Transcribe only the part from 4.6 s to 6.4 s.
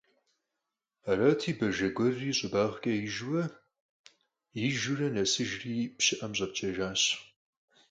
ижурэ нэсыжри пщыӀэм